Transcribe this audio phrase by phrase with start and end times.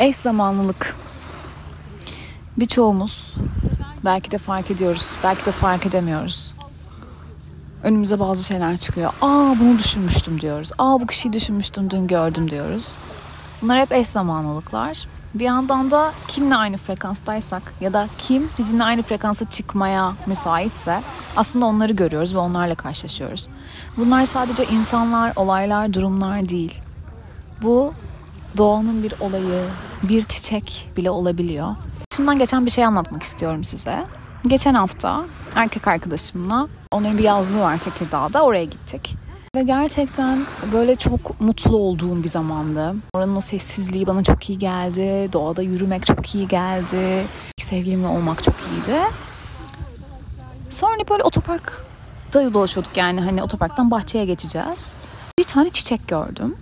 [0.00, 0.96] Eş zamanlılık.
[2.56, 3.34] Birçoğumuz
[4.04, 6.54] belki de fark ediyoruz, belki de fark edemiyoruz.
[7.82, 9.12] Önümüze bazı şeyler çıkıyor.
[9.22, 10.70] Aa bunu düşünmüştüm diyoruz.
[10.78, 12.96] Aa bu kişiyi düşünmüştüm dün gördüm diyoruz.
[13.62, 15.08] Bunlar hep eş zamanlılıklar.
[15.34, 21.00] Bir yandan da kimle aynı frekanstaysak ya da kim bizimle aynı frekansa çıkmaya müsaitse
[21.36, 23.48] aslında onları görüyoruz ve onlarla karşılaşıyoruz.
[23.96, 26.74] Bunlar sadece insanlar, olaylar, durumlar değil.
[27.62, 27.94] Bu
[28.56, 29.64] doğanın bir olayı,
[30.02, 31.76] bir çiçek bile olabiliyor.
[32.16, 34.04] Şimdiden geçen bir şey anlatmak istiyorum size.
[34.46, 39.16] Geçen hafta erkek arkadaşımla onların bir yazlığı var Tekirdağ'da oraya gittik.
[39.56, 40.38] Ve gerçekten
[40.72, 42.94] böyle çok mutlu olduğum bir zamandı.
[43.14, 45.32] Oranın o sessizliği bana çok iyi geldi.
[45.32, 47.26] Doğada yürümek çok iyi geldi.
[47.58, 49.00] Sevgilimle olmak çok iyiydi.
[50.70, 51.74] Sonra böyle otoparkta
[52.54, 54.96] dolaşıyorduk yani hani otoparktan bahçeye geçeceğiz.
[55.38, 56.56] Bir tane çiçek gördüm.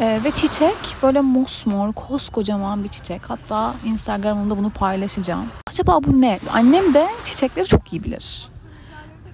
[0.00, 3.20] Ee, ve çiçek böyle mosmor, koskocaman bir çiçek.
[3.28, 5.46] Hatta Instagram'ımda bunu paylaşacağım.
[5.70, 6.38] Acaba bu ne?
[6.52, 8.48] Annem de çiçekleri çok iyi bilir.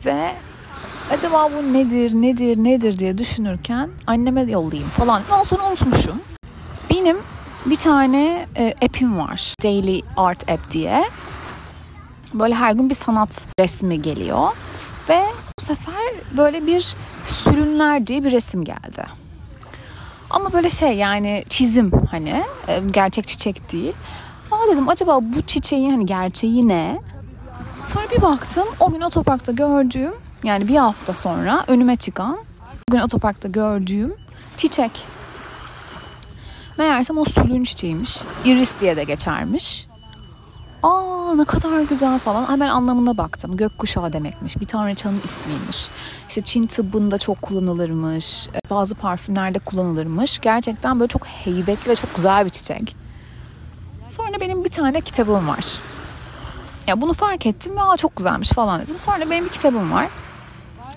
[0.07, 0.33] Ve
[1.11, 5.23] acaba bu nedir, nedir, nedir diye düşünürken anneme yollayayım falan.
[5.31, 6.21] Ondan sonra unutmuşum.
[6.91, 7.17] Benim
[7.67, 9.55] bir tane e, app'im var.
[9.65, 11.05] Daily Art App diye.
[12.35, 14.49] Böyle her gün bir sanat resmi geliyor.
[15.09, 15.23] Ve
[15.59, 19.26] bu sefer böyle bir sürünler diye bir resim geldi.
[20.37, 23.93] Ama böyle şey yani çizim hani e, gerçek çiçek değil.
[24.51, 27.01] Aa dedim acaba bu çiçeğin hani gerçeği ne?
[27.85, 30.15] Sonra bir baktım o gün otoparkta gördüğüm
[30.45, 32.39] yani bir hafta sonra önüme çıkan
[32.89, 34.15] bugün otoparkta gördüğüm
[34.57, 34.91] çiçek.
[36.79, 38.19] Meğersem o sülün çiçeğiymiş.
[38.45, 39.87] Iris diye de geçermiş.
[40.83, 42.49] Aa ne kadar güzel falan.
[42.49, 43.57] Hemen anlamına baktım.
[43.57, 44.61] Gökkuşağı demekmiş.
[44.61, 45.89] Bir tanrıçanın ismiymiş.
[46.29, 48.49] İşte Çin tıbbında çok kullanılırmış.
[48.71, 50.39] Bazı parfümlerde kullanılırmış.
[50.39, 52.97] Gerçekten böyle çok heybetli ve çok güzel bir çiçek.
[54.11, 55.79] Sonra benim bir tane kitabım var.
[56.87, 57.79] Ya bunu fark ettim.
[57.79, 58.99] Aa çok güzelmiş falan dedim.
[58.99, 60.07] Sonra benim bir kitabım var.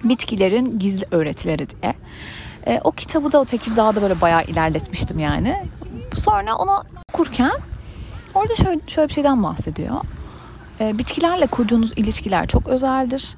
[0.04, 1.94] Bitkilerin Gizli Öğretileri diye.
[2.68, 5.64] E, o kitabı da o Tekirdağ'da böyle bayağı ilerletmiştim yani.
[6.16, 7.52] Sonra onu okurken
[8.34, 9.96] orada şöyle, şöyle bir şeyden bahsediyor.
[10.80, 13.36] E, bitkilerle kurduğunuz ilişkiler çok özeldir.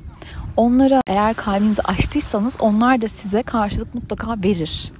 [0.57, 4.91] Onlara eğer kalbinizi açtıysanız onlar da size karşılık mutlaka verir.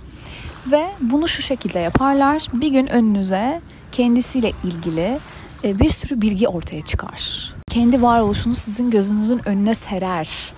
[0.71, 2.47] Ve bunu şu şekilde yaparlar.
[2.53, 5.19] Bir gün önünüze kendisiyle ilgili
[5.63, 7.53] e, bir sürü bilgi ortaya çıkar.
[7.69, 10.53] Kendi varoluşunu sizin gözünüzün önüne serer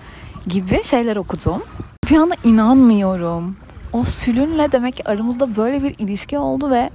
[0.48, 1.62] gibi şeyler okudum.
[2.10, 3.56] Bir anda inanmıyorum.
[3.92, 6.90] O sülünle demek ki aramızda böyle bir ilişki oldu ve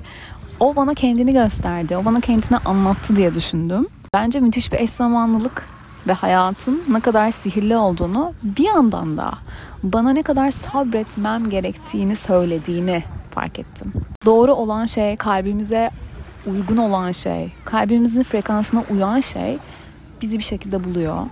[0.60, 1.98] o bana kendini gösterdi.
[1.98, 3.88] O bana kendini anlattı diye düşündüm.
[4.14, 5.66] Bence müthiş bir eş zamanlılık
[6.08, 9.31] ve hayatın ne kadar sihirli olduğunu bir yandan da
[9.84, 13.94] bana ne kadar sabretmem gerektiğini söylediğini fark ettim.
[14.25, 15.92] Doğru olan şey, kalbimize
[16.48, 19.58] uygun olan şey, kalbimizin frekansına uyan şey
[20.22, 21.25] bizi bir şekilde buluyor.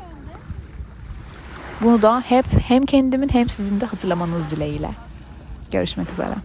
[1.82, 4.90] Bunu da hep hem kendimin hem sizin de hatırlamanız dileğiyle.
[5.72, 6.36] Görüşmek üzere.